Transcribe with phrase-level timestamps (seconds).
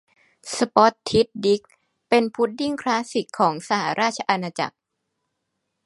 [0.55, 1.61] สป็อททิด ดิก
[2.09, 4.77] เป็นพุดดิ้งคลาสสิกของสหราชอาณาจักร